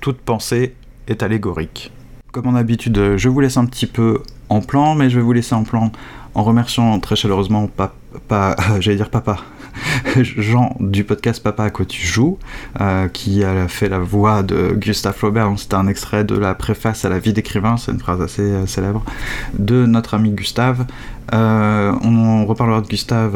Toute 0.00 0.18
pensée 0.18 0.74
est 1.06 1.22
allégorique. 1.22 1.92
Comme 2.32 2.46
en 2.46 2.54
habitude, 2.54 3.16
je 3.16 3.28
vous 3.28 3.40
laisse 3.40 3.56
un 3.56 3.66
petit 3.66 3.86
peu 3.86 4.22
en 4.48 4.60
plan, 4.60 4.94
mais 4.94 5.10
je 5.10 5.16
vais 5.16 5.22
vous 5.22 5.32
laisser 5.32 5.54
en 5.54 5.64
plan 5.64 5.92
en 6.34 6.42
remerciant 6.42 6.98
très 7.00 7.16
chaleureusement 7.16 7.68
pas 7.68 7.94
j'allais 8.80 8.96
dire 8.96 9.10
papa, 9.10 9.38
Jean 10.22 10.76
du 10.80 11.04
podcast 11.04 11.42
Papa 11.42 11.64
à 11.64 11.70
quoi 11.70 11.84
tu 11.84 12.04
joues, 12.06 12.38
euh, 12.80 13.08
qui 13.08 13.44
a 13.44 13.68
fait 13.68 13.88
la 13.88 13.98
voix 13.98 14.42
de 14.42 14.72
Gustave 14.72 15.14
Flaubert. 15.14 15.52
C'était 15.56 15.74
un 15.74 15.86
extrait 15.86 16.24
de 16.24 16.36
la 16.36 16.54
préface 16.54 17.04
à 17.04 17.08
la 17.08 17.18
vie 17.18 17.32
d'écrivain, 17.32 17.76
c'est 17.76 17.92
une 17.92 17.98
phrase 17.98 18.20
assez 18.20 18.42
euh, 18.42 18.66
célèbre, 18.66 19.04
de 19.58 19.86
notre 19.86 20.14
ami 20.14 20.30
Gustave. 20.30 20.86
Euh, 21.32 21.92
on 22.02 22.46
reparlera 22.46 22.80
de 22.80 22.86
Gustave 22.86 23.34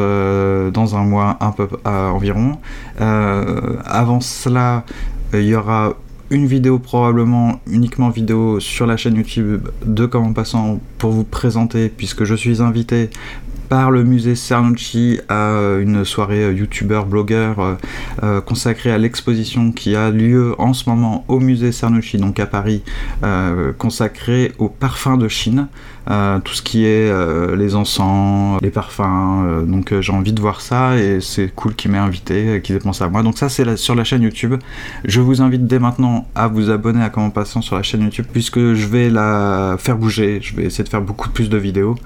dans 0.71 0.97
un 0.97 1.05
mois 1.05 1.37
un 1.41 1.53
peu 1.53 1.69
environ. 1.85 2.59
Avant 2.99 4.21
cela, 4.21 4.85
il 5.33 5.45
y 5.45 5.55
aura 5.55 5.95
une 6.31 6.47
vidéo 6.47 6.79
probablement 6.79 7.61
uniquement 7.69 8.11
vidéo 8.11 8.59
sur 8.59 8.87
la 8.87 8.97
chaîne 8.97 9.15
YouTube 9.15 9.69
de 9.85 10.07
Comment 10.07 10.33
Passant 10.33 10.81
pour 10.99 11.13
vous 11.13 11.25
présenter 11.25 11.89
puisque 11.89 12.25
je 12.25 12.35
suis 12.35 12.61
invité 12.61 13.11
par 13.69 13.91
le 13.91 14.05
musée 14.05 14.35
Cernucci 14.35 15.21
à 15.29 15.53
une 15.81 16.05
soirée 16.05 16.45
euh, 16.45 16.53
youtubeur 16.53 17.07
blogueur 17.07 17.61
euh, 17.61 17.75
euh, 18.23 18.41
consacrée 18.41 18.91
à 18.91 18.99
l'exposition 18.99 19.73
qui 19.73 19.97
a 19.97 20.11
lieu 20.11 20.55
en 20.59 20.73
ce 20.73 20.89
moment 20.89 21.25
au 21.29 21.41
musée 21.41 21.73
Cernucci 21.73 22.17
donc 22.19 22.41
à 22.41 22.47
Paris 22.47 22.83
consacrée 23.79 24.53
aux 24.59 24.69
parfums 24.69 25.19
de 25.19 25.29
Chine 25.29 25.69
tout 26.07 26.53
ce 26.53 26.63
qui 26.63 26.85
est 26.85 27.13
les 27.57 27.75
encens, 27.75 28.61
les 28.63 28.71
parfums. 28.71 29.65
donc 29.67 29.93
j'ai 30.01 30.13
envie 30.13 30.33
de 30.33 30.41
voir 30.41 30.61
ça 30.61 30.97
et 30.97 31.21
c'est 31.21 31.53
cool 31.55 31.75
qu'il 31.75 31.91
m'ait 31.91 31.99
invité, 31.99 32.61
qu'il 32.63 32.77
ait 32.77 32.81
pensé 32.81 33.03
à 33.03 33.09
moi. 33.09 33.23
Donc 33.23 33.39
ça 33.39 33.49
c'est 33.49 33.77
sur 33.77 33.95
la 33.95 34.05
chaîne 34.05 34.23
YouTube. 34.23 34.55
Je 35.05 35.21
vous 35.21 35.43
invite 35.43 35.67
dès 35.67 35.79
maintenant 35.79 36.29
à 36.35 36.47
vous 36.47 36.71
abonner 36.71 37.03
à 37.03 37.11
Comment 37.11 37.31
Passant 37.31 37.61
sur 37.61 37.77
la 37.77 37.83
chaîne 37.83 38.03
YouTube 38.03 38.27
puisque 38.33 38.75
je 38.75 38.87
vais 38.87 39.11
la 39.11 39.77
faire 39.79 39.97
bouger. 39.97 40.39
Je 40.43 40.55
vais 40.55 40.65
essayer 40.65 40.85
de 40.85 40.89
faire 40.89 41.03
beaucoup 41.03 41.31
plus 41.31 41.49
de 41.49 41.57
vidéos. 41.57 41.97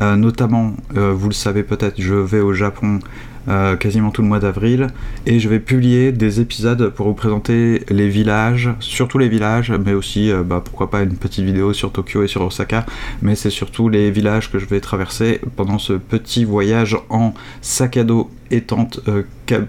Euh, 0.00 0.16
notamment, 0.16 0.72
euh, 0.96 1.12
vous 1.12 1.28
le 1.28 1.34
savez 1.34 1.62
peut-être, 1.62 2.00
je 2.00 2.14
vais 2.14 2.40
au 2.40 2.54
Japon 2.54 3.00
euh, 3.48 3.76
quasiment 3.76 4.10
tout 4.10 4.22
le 4.22 4.28
mois 4.28 4.38
d'avril 4.38 4.86
et 5.26 5.40
je 5.40 5.48
vais 5.48 5.58
publier 5.58 6.12
des 6.12 6.40
épisodes 6.40 6.90
pour 6.90 7.08
vous 7.08 7.14
présenter 7.14 7.82
les 7.90 8.08
villages, 8.08 8.70
surtout 8.78 9.18
les 9.18 9.28
villages, 9.28 9.72
mais 9.84 9.92
aussi 9.92 10.30
bah, 10.46 10.62
pourquoi 10.64 10.90
pas 10.90 11.02
une 11.02 11.16
petite 11.16 11.44
vidéo 11.44 11.72
sur 11.72 11.92
Tokyo 11.92 12.22
et 12.22 12.28
sur 12.28 12.42
Osaka, 12.42 12.86
mais 13.20 13.34
c'est 13.34 13.50
surtout 13.50 13.88
les 13.88 14.10
villages 14.10 14.50
que 14.50 14.58
je 14.58 14.66
vais 14.66 14.80
traverser 14.80 15.40
pendant 15.56 15.78
ce 15.78 15.94
petit 15.94 16.44
voyage 16.44 16.96
en 17.10 17.34
sac 17.60 17.96
à 17.96 18.04
dos 18.04 18.30
et 18.50 18.60
tente, 18.60 19.00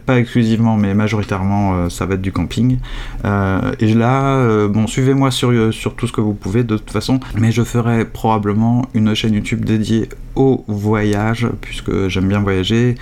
pas 0.06 0.20
exclusivement 0.20 0.78
mais 0.78 0.94
majoritairement 0.94 1.76
euh, 1.76 1.90
ça 1.90 2.06
va 2.06 2.16
être 2.16 2.22
du 2.22 2.32
camping. 2.32 2.78
Euh, 3.26 3.72
et 3.80 3.94
là, 3.94 4.38
euh, 4.38 4.68
bon 4.68 4.88
suivez-moi 4.88 5.32
sur, 5.32 5.74
sur 5.74 5.96
tout 5.96 6.08
ce 6.08 6.12
que 6.12 6.22
vous 6.22 6.34
pouvez 6.34 6.64
de 6.64 6.78
toute 6.78 6.92
façon, 6.92 7.20
mais 7.36 7.52
je 7.52 7.64
ferai 7.64 8.06
probablement 8.06 8.86
une 8.94 9.14
chaîne 9.16 9.34
YouTube 9.34 9.66
dédiée 9.66 10.10
au 10.36 10.64
voyage 10.68 11.48
puisque 11.62 12.08
j'aime 12.08 12.28
bien 12.28 12.42
voyager. 12.42 12.96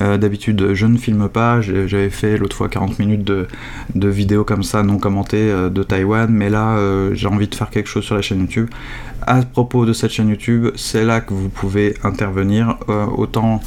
D'habitude 0.00 0.74
je 0.74 0.86
ne 0.86 0.96
filme 0.96 1.28
pas, 1.28 1.60
j'avais 1.60 2.10
fait 2.10 2.38
l'autre 2.38 2.56
fois 2.56 2.68
40 2.68 2.98
minutes 2.98 3.24
de, 3.24 3.46
de 3.94 4.08
vidéos 4.08 4.44
comme 4.44 4.62
ça 4.62 4.82
non 4.82 4.98
commentées 4.98 5.52
de 5.70 5.82
Taïwan, 5.82 6.30
mais 6.30 6.48
là 6.48 6.78
j'ai 7.12 7.26
envie 7.26 7.48
de 7.48 7.54
faire 7.54 7.68
quelque 7.68 7.88
chose 7.88 8.04
sur 8.04 8.14
la 8.14 8.22
chaîne 8.22 8.40
YouTube. 8.40 8.68
À 9.26 9.42
propos 9.42 9.84
de 9.84 9.92
cette 9.92 10.12
chaîne 10.12 10.28
YouTube, 10.30 10.68
c'est 10.76 11.04
là 11.04 11.20
que 11.20 11.34
vous 11.34 11.50
pouvez 11.50 11.94
intervenir. 12.04 12.78
Autant 13.16 13.60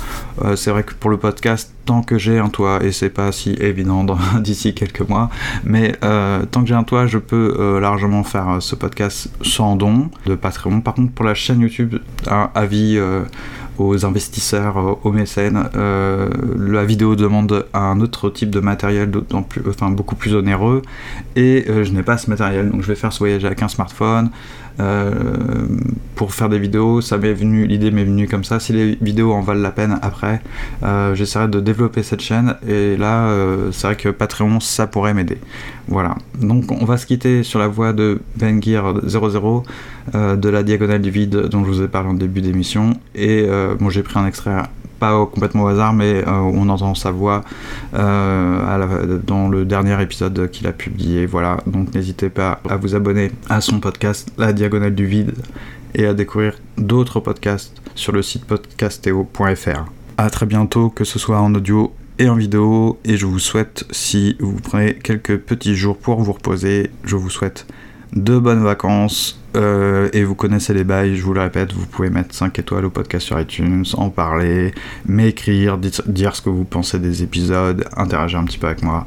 c'est 0.55 0.71
vrai 0.71 0.83
que 0.83 0.93
pour 0.95 1.11
le 1.11 1.17
podcast, 1.17 1.71
tant 1.85 2.01
que 2.03 2.17
j'ai 2.17 2.39
un 2.39 2.49
toit, 2.49 2.83
et 2.83 2.91
c'est 2.91 3.09
pas 3.09 3.31
si 3.31 3.51
évident 3.53 4.05
d'ici 4.39 4.73
quelques 4.73 5.07
mois, 5.07 5.29
mais 5.63 5.95
euh, 6.03 6.45
tant 6.45 6.61
que 6.61 6.67
j'ai 6.67 6.75
un 6.75 6.83
toit, 6.83 7.07
je 7.07 7.17
peux 7.17 7.55
euh, 7.59 7.79
largement 7.79 8.23
faire 8.23 8.49
euh, 8.49 8.59
ce 8.59 8.75
podcast 8.75 9.29
sans 9.41 9.75
don 9.75 10.09
de 10.25 10.35
Patreon. 10.35 10.81
Par 10.81 10.93
contre, 10.93 11.11
pour 11.11 11.25
la 11.25 11.33
chaîne 11.33 11.61
YouTube, 11.61 11.97
un 12.27 12.49
avis 12.55 12.99
aux 13.77 14.05
investisseurs, 14.05 15.05
aux 15.05 15.11
mécènes, 15.11 15.69
la 15.73 16.85
vidéo 16.85 17.15
demande 17.15 17.65
un 17.73 17.99
autre 17.99 18.29
type 18.29 18.49
de 18.49 18.59
matériel, 18.59 19.09
plus, 19.49 19.61
enfin 19.67 19.89
beaucoup 19.89 20.15
plus 20.15 20.35
onéreux, 20.35 20.81
et 21.35 21.65
je 21.67 21.91
n'ai 21.91 22.03
pas 22.03 22.17
ce 22.17 22.29
matériel, 22.29 22.69
donc 22.69 22.81
je 22.81 22.87
vais 22.87 22.95
faire 22.95 23.11
ce 23.11 23.19
voyage 23.19 23.45
avec 23.45 23.63
un 23.63 23.67
smartphone. 23.67 24.29
Euh, 24.79 25.67
pour 26.21 26.35
faire 26.35 26.49
des 26.49 26.59
vidéos, 26.59 27.01
ça 27.01 27.17
m'est 27.17 27.33
venu, 27.33 27.65
l'idée 27.65 27.89
m'est 27.89 28.03
venue 28.03 28.27
comme 28.27 28.43
ça. 28.43 28.59
Si 28.59 28.73
les 28.73 28.95
vidéos 29.01 29.33
en 29.33 29.41
valent 29.41 29.61
la 29.61 29.71
peine 29.71 29.97
après, 30.03 30.39
euh, 30.83 31.15
j'essaierai 31.15 31.47
de 31.47 31.59
développer 31.59 32.03
cette 32.03 32.21
chaîne. 32.21 32.57
Et 32.67 32.95
là, 32.95 33.29
euh, 33.29 33.71
c'est 33.71 33.87
vrai 33.87 33.95
que 33.95 34.09
Patreon, 34.09 34.59
ça 34.59 34.85
pourrait 34.85 35.15
m'aider. 35.15 35.39
Voilà. 35.87 36.15
Donc, 36.39 36.71
on 36.71 36.85
va 36.85 36.97
se 36.97 37.07
quitter 37.07 37.41
sur 37.41 37.57
la 37.57 37.67
voie 37.67 37.91
de 37.91 38.21
Ben 38.35 38.61
Gear 38.61 38.93
00 39.03 39.63
euh, 40.13 40.35
de 40.35 40.49
la 40.49 40.61
diagonale 40.61 41.01
du 41.01 41.09
vide 41.09 41.47
dont 41.49 41.65
je 41.65 41.71
vous 41.71 41.81
ai 41.81 41.87
parlé 41.87 42.09
en 42.09 42.13
début 42.13 42.41
d'émission. 42.41 42.93
Et 43.15 43.47
bon, 43.79 43.89
j'ai 43.89 44.03
pris 44.03 44.19
un 44.19 44.27
extrait 44.27 44.53
complètement 45.31 45.63
au 45.63 45.67
hasard, 45.67 45.93
mais 45.93 46.23
euh, 46.27 46.31
on 46.31 46.69
entend 46.69 46.95
sa 46.95 47.11
voix 47.11 47.43
euh, 47.93 48.59
à 48.59 48.79
dans 49.25 49.47
le 49.47 49.65
dernier 49.65 50.01
épisode 50.01 50.49
qu'il 50.51 50.67
a 50.67 50.73
publié. 50.73 51.25
Voilà, 51.25 51.57
donc 51.65 51.93
n'hésitez 51.93 52.29
pas 52.29 52.61
à 52.69 52.77
vous 52.77 52.95
abonner 52.95 53.31
à 53.49 53.61
son 53.61 53.79
podcast 53.79 54.31
La 54.37 54.53
Diagonale 54.53 54.95
du 54.95 55.05
Vide 55.05 55.33
et 55.95 56.05
à 56.05 56.13
découvrir 56.13 56.53
d'autres 56.77 57.19
podcasts 57.19 57.81
sur 57.95 58.11
le 58.11 58.21
site 58.21 58.45
podcastéo.fr. 58.45 59.85
A 60.17 60.29
très 60.29 60.45
bientôt, 60.45 60.89
que 60.89 61.03
ce 61.03 61.19
soit 61.19 61.39
en 61.39 61.53
audio 61.55 61.93
et 62.19 62.29
en 62.29 62.35
vidéo, 62.35 62.99
et 63.03 63.17
je 63.17 63.25
vous 63.25 63.39
souhaite, 63.39 63.85
si 63.89 64.37
vous 64.39 64.57
prenez 64.61 64.93
quelques 64.93 65.39
petits 65.39 65.75
jours 65.75 65.97
pour 65.97 66.21
vous 66.21 66.33
reposer, 66.33 66.91
je 67.03 67.15
vous 67.15 67.31
souhaite 67.31 67.65
de 68.13 68.37
bonnes 68.37 68.63
vacances. 68.63 69.37
euh, 69.55 70.09
et 70.13 70.23
vous 70.23 70.35
connaissez 70.35 70.73
les 70.73 70.85
bails, 70.85 71.17
je 71.17 71.23
vous 71.23 71.33
le 71.33 71.41
répète, 71.41 71.73
vous 71.73 71.85
pouvez 71.85 72.09
mettre 72.09 72.33
5 72.33 72.57
étoiles 72.59 72.85
au 72.85 72.89
podcast 72.89 73.25
sur 73.25 73.39
iTunes, 73.39 73.83
en 73.97 74.09
parler, 74.09 74.73
m'écrire, 75.05 75.77
dire, 75.77 76.35
ce 76.35 76.41
que 76.41 76.49
vous 76.49 76.63
pensez 76.63 76.99
des 76.99 77.21
épisodes, 77.21 77.85
interagir 77.97 78.39
un 78.39 78.45
petit 78.45 78.57
peu 78.57 78.67
avec 78.67 78.81
moi. 78.81 79.05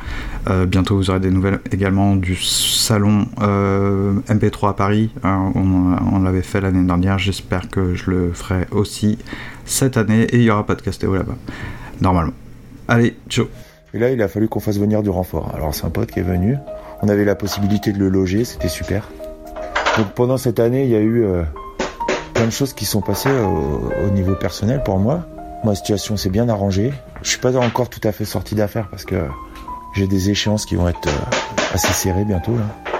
Euh, 0.51 0.67
bientôt 0.67 0.97
vous 0.97 1.09
aurez 1.09 1.21
des 1.21 1.31
nouvelles 1.31 1.61
également 1.73 2.15
du 2.15 2.37
salon 2.37 3.27
euh, 3.41 4.13
MP3 4.29 4.71
à 4.71 4.73
Paris. 4.75 5.11
hein, 5.23 5.53
on 5.55 6.21
l'avait 6.21 6.43
fait 6.43 6.61
l'année 6.61 6.85
dernière, 6.85 7.19
j'espère 7.19 7.71
que 7.71 7.95
je 7.95 8.11
le 8.11 8.33
ferai 8.33 8.67
aussi 8.71 9.19
cette 9.65 9.97
année 9.97 10.25
et 10.25 10.37
il 10.37 10.43
y 10.43 10.51
aura 10.51 10.67
Podcastéo 10.67 11.15
là-bas. 11.15 11.37
Normalement. 12.03 12.35
Allez, 12.87 13.17
ciao 13.31 13.47
Et 13.95 13.99
là, 14.01 14.11
il 14.11 14.21
a 14.23 14.27
fallu 14.27 14.49
qu'on 14.49 14.59
fasse 14.59 14.77
venir 14.77 15.05
du 15.05 15.11
renfort. 15.11 15.53
Alors, 15.55 15.73
c'est 15.73 15.85
un 15.85 15.91
pote 15.91 16.11
qui 16.11 16.19
est 16.19 16.25
venu. 16.25 16.59
On 17.01 17.09
avait 17.09 17.25
la 17.25 17.37
possibilité 17.37 17.93
de 17.93 17.99
le 17.99 18.09
loger, 18.09 18.45
c'était 18.45 18.69
super. 18.69 19.09
Donc, 19.97 20.09
pendant 20.17 20.37
cette 20.37 20.59
année, 20.59 20.83
il 20.83 20.91
y 20.91 20.97
a 20.97 21.01
eu 21.01 21.25
euh, 21.25 21.45
plein 22.35 22.47
de 22.47 22.51
choses 22.51 22.73
qui 22.73 22.87
sont 22.87 23.01
passées 23.01 23.31
au, 23.31 23.93
au 24.05 24.11
niveau 24.11 24.35
personnel 24.35 24.83
pour 24.83 24.99
moi. 24.99 25.21
Ma 25.63 25.77
situation 25.77 26.17
s'est 26.17 26.29
bien 26.29 26.49
arrangée. 26.49 26.93
Je 27.23 27.31
suis 27.31 27.39
pas 27.39 27.57
encore 27.57 27.89
tout 27.89 28.01
à 28.03 28.11
fait 28.11 28.25
sorti 28.25 28.57
d'affaires 28.57 28.89
parce 28.91 29.05
que 29.05 29.15
j'ai 29.95 30.09
des 30.09 30.29
échéances 30.29 30.67
qui 30.67 30.75
vont 30.75 30.89
être 30.89 31.07
euh, 31.07 31.73
assez 31.73 31.93
serrées 31.93 32.25
bientôt. 32.25 32.57
Là. 32.57 32.95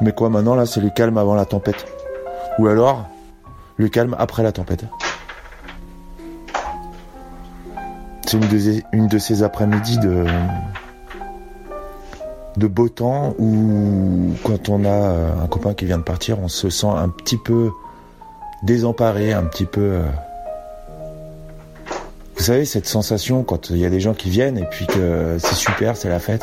Mais 0.00 0.12
quoi, 0.12 0.30
maintenant, 0.30 0.54
là, 0.54 0.64
c'est 0.64 0.80
le 0.80 0.90
calme 0.90 1.18
avant 1.18 1.34
la 1.34 1.44
tempête. 1.44 1.86
Ou 2.60 2.68
alors, 2.68 3.08
le 3.78 3.88
calme 3.88 4.14
après 4.16 4.44
la 4.44 4.52
tempête. 4.52 4.84
Une 8.92 9.06
de, 9.06 9.18
ces 9.18 9.44
après-midi 9.44 9.98
de, 9.98 10.24
de 12.56 12.66
beau 12.66 12.88
temps 12.88 13.32
où, 13.38 14.32
quand 14.42 14.68
on 14.68 14.84
a 14.84 14.88
euh, 14.88 15.30
un 15.44 15.46
copain 15.46 15.72
qui 15.74 15.84
vient 15.84 15.98
de 15.98 16.02
partir, 16.02 16.40
on 16.40 16.48
se 16.48 16.68
sent 16.68 16.88
un 16.88 17.08
petit 17.10 17.36
peu 17.36 17.70
désemparé, 18.64 19.32
un 19.32 19.44
petit 19.44 19.66
peu. 19.66 19.80
euh, 19.82 20.02
Vous 22.36 22.42
savez, 22.42 22.64
cette 22.64 22.86
sensation 22.86 23.44
quand 23.44 23.70
il 23.70 23.76
y 23.76 23.86
a 23.86 23.90
des 23.90 24.00
gens 24.00 24.14
qui 24.14 24.30
viennent 24.30 24.58
et 24.58 24.64
puis 24.68 24.86
que 24.86 25.36
c'est 25.38 25.54
super, 25.54 25.96
c'est 25.96 26.08
la 26.08 26.18
fête. 26.18 26.42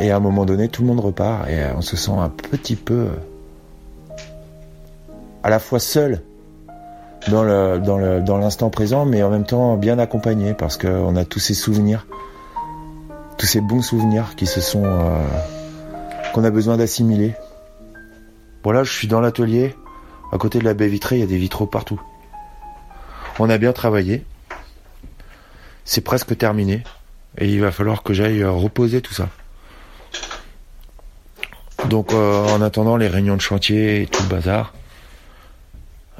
Et 0.00 0.10
à 0.10 0.16
un 0.16 0.20
moment 0.20 0.44
donné, 0.44 0.68
tout 0.68 0.82
le 0.82 0.88
monde 0.88 0.98
repart 0.98 1.48
et 1.48 1.62
on 1.76 1.80
se 1.80 1.96
sent 1.96 2.10
un 2.10 2.28
petit 2.28 2.74
peu 2.74 2.94
euh, 3.06 4.18
à 5.44 5.50
la 5.50 5.60
fois 5.60 5.78
seul 5.78 6.22
dans 7.28 7.42
le 7.42 7.78
dans 7.78 7.98
le 7.98 8.20
dans 8.20 8.38
l'instant 8.38 8.70
présent, 8.70 9.04
mais 9.04 9.22
en 9.22 9.30
même 9.30 9.44
temps 9.44 9.76
bien 9.76 9.98
accompagné 9.98 10.54
parce 10.54 10.76
qu'on 10.76 11.16
a 11.16 11.24
tous 11.24 11.38
ces 11.38 11.54
souvenirs, 11.54 12.06
tous 13.38 13.46
ces 13.46 13.60
bons 13.60 13.82
souvenirs 13.82 14.34
qui 14.36 14.46
se 14.46 14.60
sont 14.60 14.84
euh, 14.84 15.26
qu'on 16.32 16.44
a 16.44 16.50
besoin 16.50 16.76
d'assimiler. 16.76 17.34
Bon 18.62 18.70
là, 18.70 18.84
je 18.84 18.92
suis 18.92 19.08
dans 19.08 19.20
l'atelier, 19.20 19.74
à 20.32 20.38
côté 20.38 20.58
de 20.58 20.64
la 20.64 20.74
baie 20.74 20.88
vitrée, 20.88 21.16
il 21.16 21.20
y 21.20 21.24
a 21.24 21.26
des 21.26 21.36
vitraux 21.36 21.66
partout. 21.66 22.00
On 23.38 23.50
a 23.50 23.58
bien 23.58 23.72
travaillé, 23.72 24.24
c'est 25.84 26.00
presque 26.00 26.36
terminé, 26.36 26.84
et 27.38 27.48
il 27.48 27.60
va 27.60 27.72
falloir 27.72 28.02
que 28.02 28.14
j'aille 28.14 28.42
euh, 28.42 28.50
reposer 28.50 29.00
tout 29.00 29.14
ça. 29.14 29.28
Donc 31.88 32.12
euh, 32.12 32.46
en 32.46 32.62
attendant 32.62 32.96
les 32.96 33.08
réunions 33.08 33.36
de 33.36 33.40
chantier 33.40 34.02
et 34.02 34.06
tout 34.06 34.22
le 34.22 34.28
bazar. 34.28 34.72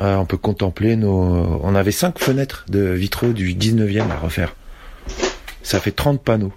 Euh, 0.01 0.17
on 0.17 0.27
peut 0.27 0.37
contempler 0.37 0.97
nos. 0.97 1.61
On 1.63 1.75
avait 1.75 1.93
cinq 1.93 2.19
fenêtres 2.19 2.65
de 2.69 2.81
vitraux 2.81 3.33
du 3.33 3.55
19e 3.55 4.11
à 4.11 4.17
refaire. 4.17 4.55
Ça 5.63 5.81
fait 5.81 5.93
30 5.93 6.23
panneaux. 6.23 6.53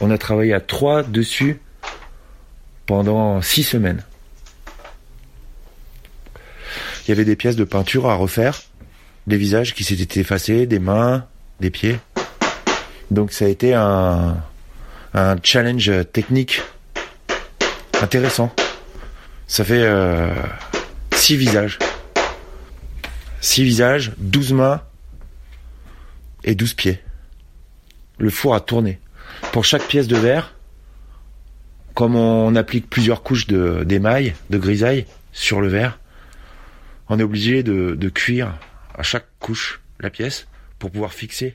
On 0.00 0.10
a 0.10 0.18
travaillé 0.18 0.52
à 0.52 0.60
trois 0.60 1.02
dessus 1.02 1.60
pendant 2.86 3.40
six 3.40 3.62
semaines. 3.62 4.02
Il 7.06 7.10
y 7.10 7.12
avait 7.12 7.24
des 7.24 7.36
pièces 7.36 7.56
de 7.56 7.64
peinture 7.64 8.08
à 8.08 8.14
refaire 8.14 8.60
des 9.26 9.36
visages 9.36 9.74
qui 9.74 9.84
s'étaient 9.84 10.20
effacés, 10.20 10.66
des 10.66 10.78
mains, 10.78 11.26
des 11.60 11.70
pieds. 11.70 11.98
Donc 13.10 13.32
ça 13.32 13.46
a 13.46 13.48
été 13.48 13.74
un, 13.74 14.42
challenge 15.42 15.90
technique 16.12 16.62
intéressant. 18.00 18.52
Ça 19.46 19.64
fait 19.64 19.82
euh, 19.82 20.28
six 21.12 21.36
visages. 21.36 21.78
Six 23.44 23.62
visages, 23.62 24.12
12 24.16 24.54
mains 24.54 24.82
et 26.44 26.54
12 26.54 26.72
pieds. 26.72 26.98
Le 28.16 28.30
four 28.30 28.54
a 28.54 28.60
tourné. 28.60 28.98
Pour 29.52 29.66
chaque 29.66 29.86
pièce 29.86 30.08
de 30.08 30.16
verre, 30.16 30.54
comme 31.92 32.16
on 32.16 32.56
applique 32.56 32.88
plusieurs 32.88 33.22
couches 33.22 33.46
de, 33.46 33.84
d'émail, 33.84 34.34
de 34.48 34.56
grisaille 34.56 35.04
sur 35.32 35.60
le 35.60 35.68
verre, 35.68 36.00
on 37.10 37.20
est 37.20 37.22
obligé 37.22 37.62
de, 37.62 37.94
de 37.94 38.08
cuire 38.08 38.54
à 38.94 39.02
chaque 39.02 39.26
couche 39.40 39.82
la 40.00 40.08
pièce 40.08 40.46
pour 40.78 40.90
pouvoir 40.90 41.12
fixer 41.12 41.54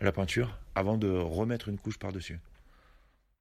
la 0.00 0.12
peinture 0.12 0.56
avant 0.76 0.96
de 0.96 1.08
remettre 1.08 1.68
une 1.68 1.78
couche 1.78 1.98
par-dessus. 1.98 2.38